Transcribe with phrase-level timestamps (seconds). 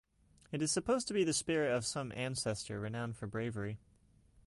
[0.51, 3.77] It is supposed to be the spirit of some ancestor renowned for bravery.